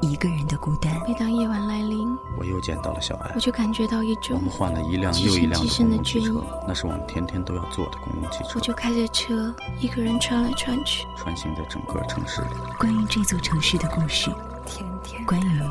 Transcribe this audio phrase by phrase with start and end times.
[0.00, 0.92] 一个人的孤单。
[1.06, 3.40] 每当夜晚来临，我又见到了小艾我。
[3.40, 11.06] 就感觉到一我种们换了一辆又一辆的极深的公共汽车，那是我们天天都要坐的公共汽车我，就开着车一个人穿来穿去。
[11.16, 12.48] 穿行在整个城市里。
[12.78, 14.30] 关于这座城市的故事，
[14.66, 15.62] 天天关于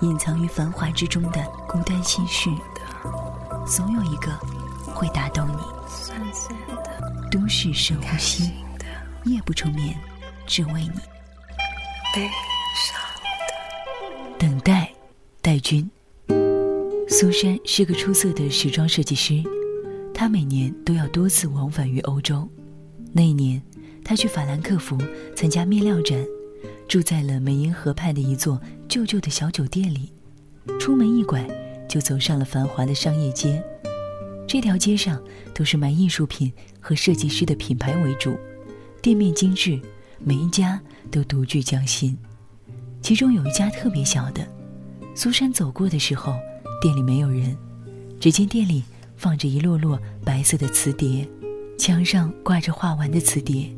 [0.00, 2.50] 隐藏于繁华之中的孤单心事，
[3.64, 4.32] 总有一个
[4.92, 5.62] 会打动你。
[5.88, 8.84] 酸酸的，都市深呼吸，的，
[9.24, 9.96] 夜不成眠，
[10.46, 11.00] 只为你。
[12.14, 12.47] 悲伤。
[14.38, 14.92] 等待，
[15.42, 15.90] 戴军。
[17.08, 19.42] 苏珊是个出色的时装设计师，
[20.14, 22.48] 她每年都要多次往返于欧洲。
[23.12, 23.60] 那一年，
[24.04, 24.96] 她去法兰克福
[25.34, 26.24] 参加面料展，
[26.86, 30.12] 住在了梅因河畔的一座旧旧的小酒店里。
[30.78, 31.44] 出门一拐，
[31.88, 33.60] 就走上了繁华的商业街。
[34.46, 35.20] 这条街上
[35.52, 38.38] 都是卖艺术品和设计师的品牌为主，
[39.02, 39.80] 店面精致，
[40.20, 40.80] 每一家
[41.10, 42.16] 都独具匠心。
[43.00, 44.46] 其中有一家特别小的，
[45.14, 46.34] 苏珊走过的时候，
[46.80, 47.56] 店里没有人，
[48.20, 48.82] 只见店里
[49.16, 51.26] 放着一摞摞白色的瓷碟，
[51.78, 53.68] 墙上挂着画完的瓷碟。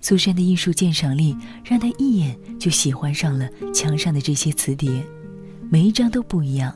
[0.00, 5.04] 苏珊的艺术鉴赏力让她一眼就喜欢上了墙上的这些瓷碟，
[5.68, 6.72] 每一张都不一样，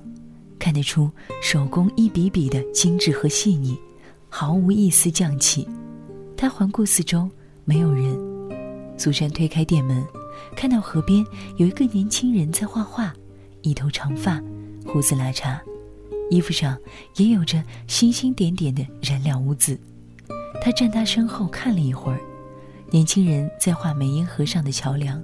[0.58, 3.78] 看得出手工一笔笔的精致和细腻，
[4.28, 5.66] 毫无一丝匠气。
[6.36, 7.30] 她环顾四周，
[7.64, 8.18] 没有人。
[8.98, 10.04] 苏珊推开店门，
[10.54, 11.24] 看到河边
[11.56, 13.12] 有一个年轻人在画画，
[13.62, 14.42] 一头长发，
[14.86, 15.58] 胡子拉碴，
[16.30, 16.76] 衣服上
[17.16, 19.78] 也有着星星点点的染料污渍。
[20.62, 22.20] 他站他身后看了一会儿，
[22.90, 25.22] 年轻人在画梅因河上的桥梁，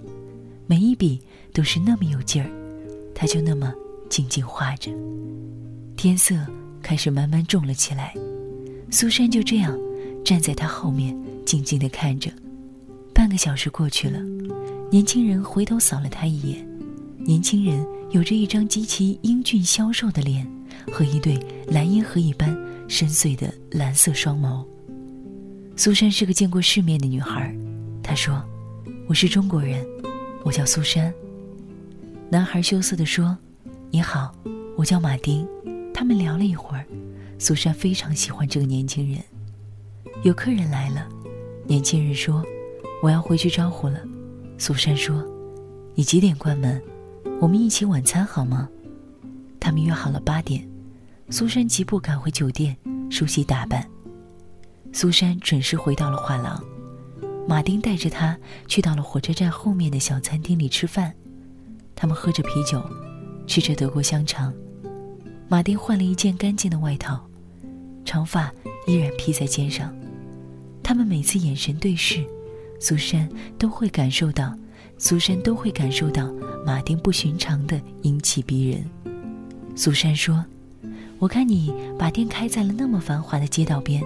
[0.66, 1.20] 每一笔
[1.52, 2.50] 都是那么有劲儿，
[3.14, 3.72] 他就那么
[4.08, 4.90] 静静画着。
[5.96, 6.34] 天色
[6.82, 8.14] 开始慢慢重了起来，
[8.90, 9.78] 苏珊就这样
[10.24, 12.30] 站在他后面，静静地看着。
[13.14, 14.20] 半个小时过去了，
[14.90, 16.66] 年轻人回头扫了他一眼。
[17.18, 20.50] 年轻人有着一张极其英俊消瘦的脸
[20.90, 22.56] 和一对蓝银河一般
[22.88, 24.64] 深邃的蓝色双眸。
[25.76, 27.54] 苏珊是个见过世面的女孩，
[28.02, 28.42] 她说
[29.06, 29.86] ：“我是中国人，
[30.42, 31.12] 我叫苏珊。”
[32.30, 33.36] 男孩羞涩地说
[33.90, 34.34] ：“你好，
[34.74, 35.46] 我叫马丁。”
[35.92, 36.86] 他们聊了一会儿，
[37.38, 39.22] 苏珊非常喜欢这个年轻人。
[40.22, 41.06] 有客人来了，
[41.66, 42.42] 年轻人说。
[43.00, 44.00] 我要回去招呼了，
[44.58, 45.24] 苏珊说
[45.94, 46.82] ：“你几点关门？
[47.40, 48.68] 我们一起晚餐好吗？”
[49.60, 50.68] 他们约好了八点。
[51.30, 52.76] 苏珊急步赶回酒店，
[53.08, 53.88] 梳洗打扮。
[54.92, 56.60] 苏珊准时回到了画廊。
[57.46, 58.36] 马丁带着她
[58.66, 61.14] 去到了火车站后面的小餐厅里吃饭。
[61.94, 62.82] 他们喝着啤酒，
[63.46, 64.52] 吃着德国香肠。
[65.48, 67.24] 马丁换了一件干净的外套，
[68.04, 68.52] 长发
[68.86, 69.94] 依然披在肩上。
[70.82, 72.24] 他们每次眼神对视。
[72.80, 73.28] 苏珊
[73.58, 74.54] 都会感受到，
[74.96, 76.32] 苏珊都会感受到
[76.64, 78.84] 马丁不寻常的英气逼人。
[79.74, 80.44] 苏珊说
[81.18, 84.02] ：“我看你把店开在了那么繁华的街道边，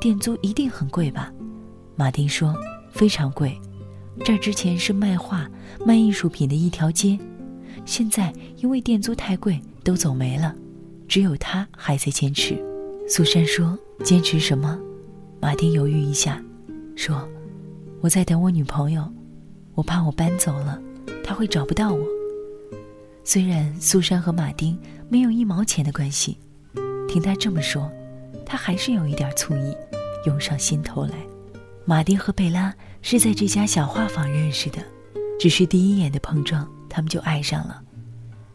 [0.00, 1.32] 店租一定很贵吧？”
[1.96, 2.54] 马丁说
[2.92, 3.58] ：“非常贵，
[4.24, 5.50] 这儿之前是卖画、
[5.86, 7.18] 卖艺术品的一条街，
[7.84, 10.54] 现在因为店租太贵，都走没了，
[11.08, 12.62] 只有他还在坚持。”
[13.08, 14.78] 苏珊说：“坚持什么？”
[15.40, 16.42] 马丁犹豫一下，
[16.94, 17.26] 说。
[18.02, 19.08] 我在等我女朋友，
[19.74, 20.76] 我怕我搬走了，
[21.22, 22.04] 她会找不到我。
[23.22, 24.76] 虽然苏珊和马丁
[25.08, 26.36] 没有一毛钱的关系，
[27.08, 27.88] 听他这么说，
[28.44, 29.76] 他还是有一点醋意
[30.26, 31.14] 涌上心头来。
[31.84, 34.82] 马丁和贝拉是在这家小画坊认识的，
[35.38, 37.80] 只是第一眼的碰撞，他们就爱上了。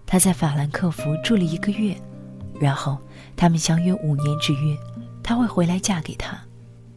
[0.05, 1.95] 他在法兰克福住了一个月，
[2.59, 2.97] 然后
[3.37, 4.77] 他们相约五年之约，
[5.23, 6.37] 他会回来嫁给他。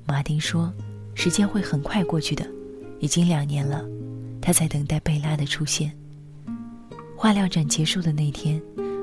[0.05, 0.75] 马丁说。
[1.23, 2.49] 时间会很快过去的，
[2.99, 3.85] 已经两年了，
[4.41, 5.95] 他在等待贝拉的出现。
[7.15, 8.59] 画料展结束的那天，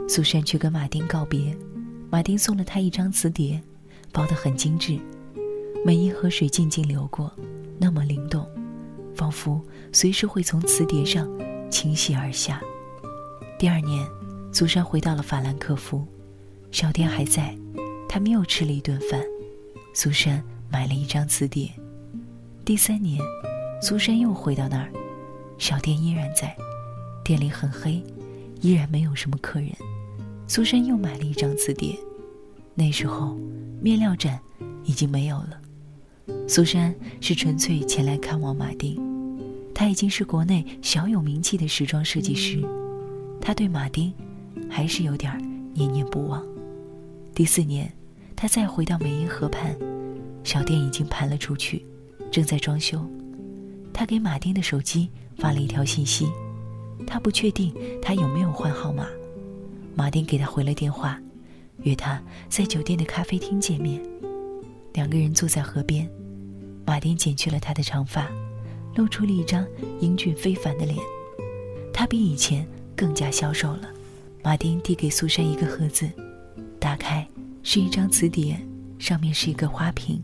[0.09, 1.56] 苏珊去跟马丁告别，
[2.09, 3.62] 马丁送了她一张磁碟，
[4.12, 4.97] 包得很精致，
[5.86, 7.31] 每一河水静静流过，
[7.77, 8.50] 那么灵动，
[9.13, 9.62] 仿佛
[9.94, 11.30] 随时会从磁碟上
[11.69, 12.59] 倾泻而下。
[13.59, 14.03] 第二年，
[14.51, 16.03] 苏珊回到了法兰克福，
[16.71, 17.56] 小店还在，
[18.09, 19.21] 他们又吃了一顿饭，
[19.94, 21.71] 苏珊买了一张磁碟。
[22.67, 23.17] 第三年，
[23.81, 24.91] 苏珊又回到那儿，
[25.57, 26.53] 小店依然在，
[27.23, 28.03] 店里很黑，
[28.59, 29.69] 依然没有什么客人。
[30.49, 31.97] 苏珊又买了一张磁碟，
[32.75, 33.37] 那时候
[33.81, 34.37] 面料展
[34.83, 35.61] 已经没有了。
[36.45, 39.01] 苏珊是纯粹前来看望马丁，
[39.73, 42.61] 他已经是国内小有名气的时装设计师，
[43.39, 44.13] 他对马丁
[44.69, 45.41] 还是有点
[45.73, 46.45] 念念不忘。
[47.33, 47.89] 第四年，
[48.35, 49.73] 他再回到美因河畔，
[50.43, 51.85] 小店已经盘了出去，
[52.38, 53.04] 正在装修。
[53.92, 56.28] 他给马丁的手机发了一条信息，
[57.07, 59.07] 他不确定他有没有换号码。
[59.95, 61.19] 马丁给他回了电话，
[61.81, 64.00] 约他在酒店的咖啡厅见面。
[64.94, 66.07] 两个人坐在河边。
[66.86, 68.30] 马丁剪去了他的长发，
[68.94, 69.66] 露出了一张
[70.00, 70.95] 英俊非凡的脸。
[71.92, 73.89] 他比以前更加消瘦了。
[74.44, 76.07] 马丁递给苏珊一个盒子，
[76.80, 77.28] 打开
[77.63, 78.63] 是一张词典，
[79.00, 80.22] 上面是一个花瓶，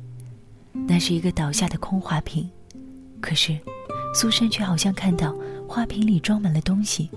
[0.74, 2.50] 那是一个倒下的空花瓶。
[3.22, 3.58] 可是，
[4.14, 5.36] 苏珊却好像看到
[5.68, 7.10] 花瓶里装满了东西，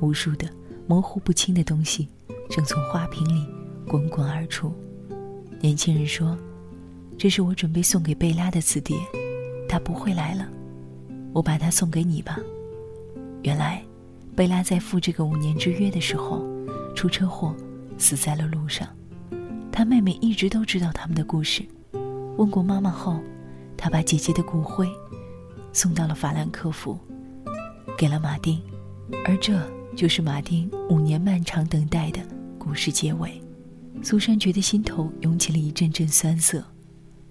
[0.00, 0.48] 无数的
[0.86, 2.08] 模糊不清的东西
[2.48, 3.46] 正从花瓶里
[3.86, 4.72] 滚滚而出。
[5.60, 6.38] 年轻人说。
[7.18, 8.98] 这是我准备送给贝拉的词典，
[9.68, 10.48] 她不会来了，
[11.34, 12.38] 我把它送给你吧。
[13.42, 13.82] 原来，
[14.34, 16.42] 贝拉在赴这个五年之约的时候，
[16.94, 17.54] 出车祸，
[17.98, 18.88] 死在了路上。
[19.70, 21.62] 她妹妹一直都知道他们的故事，
[22.36, 23.20] 问过妈妈后，
[23.76, 24.88] 她把姐姐的骨灰
[25.72, 26.98] 送到了法兰克福，
[27.96, 28.60] 给了马丁，
[29.26, 29.60] 而这
[29.96, 32.20] 就是马丁五年漫长等待的
[32.58, 33.42] 故事结尾。
[34.02, 36.64] 苏珊觉得心头涌起了一阵阵酸涩。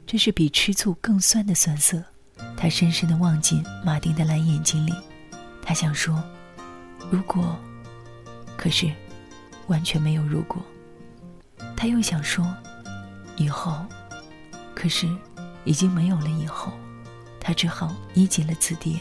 [0.06, 2.04] 这是比吃醋更酸的酸涩，
[2.58, 4.94] 他深深地望进马丁的蓝眼睛里，
[5.62, 6.24] 他想说
[7.12, 7.56] ：“如果……”
[8.58, 8.92] 可是，
[9.68, 10.62] 完全没有如果。
[11.76, 12.46] 他又想说
[13.38, 13.86] ：“以后……”
[14.79, 15.09] 可是，
[15.65, 16.73] 已经没有了以后。
[17.41, 18.99] 他只好捏紧了字典，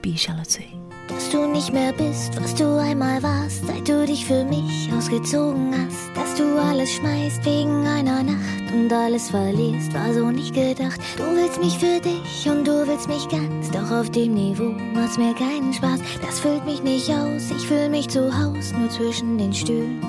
[0.00, 0.66] 闭上了嘴。
[1.06, 6.16] dass du nicht mehr bist, was du einmal warst, seit du dich für mich ausgezogen hast.
[6.16, 10.98] Dass du alles schmeißt wegen einer Nacht und alles verlierst, war so nicht gedacht.
[11.18, 15.18] Du willst mich für dich und du willst mich ganz, doch auf dem Niveau macht's
[15.18, 16.00] mir keinen Spaß.
[16.22, 20.00] Das füllt mich nicht aus, ich fühl mich zu Haus, nur zwischen den Stühlen.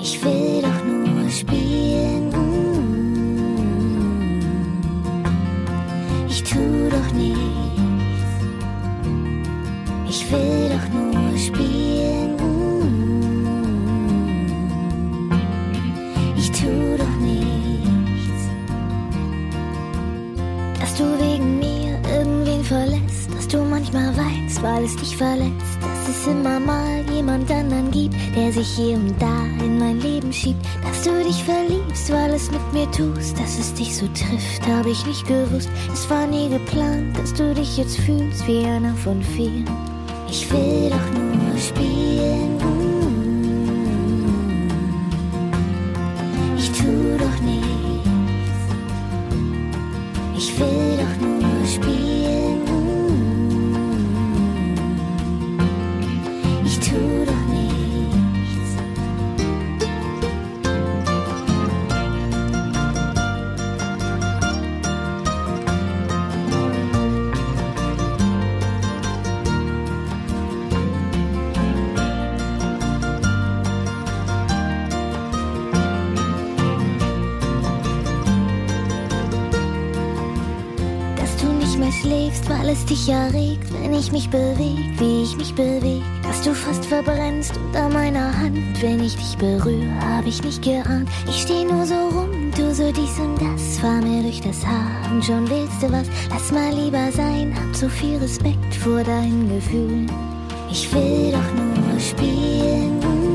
[0.00, 2.32] Ich will doch nur spielen.
[23.77, 28.67] Manchmal weinst, weil es dich verletzt, dass es immer mal jemand anderen gibt, der sich
[28.69, 32.89] hier und da in mein Leben schiebt, dass du dich verliebst, weil es mit mir
[32.89, 35.69] tust, dass es dich so trifft, habe ich nicht gewusst.
[35.93, 39.69] Es war nie geplant, dass du dich jetzt fühlst wie einer von vielen.
[40.27, 42.57] Ich will doch nur spielen.
[46.57, 47.67] Ich tu doch nichts.
[50.35, 52.06] Ich will doch nur spielen.
[82.01, 86.53] Schläfst, weil es dich erregt, wenn ich mich beweg, wie ich mich beweg, dass du
[86.53, 91.09] fast verbrennst unter meiner Hand, wenn ich dich berühre, hab ich nicht geahnt.
[91.27, 95.11] Ich steh nur so rum, du so dies und das, fahr mir durch das Haar
[95.11, 99.49] und schon willst du was, lass mal lieber sein, hab so viel Respekt vor deinen
[99.49, 100.11] Gefühlen.
[100.69, 103.26] Ich will doch nur spielen.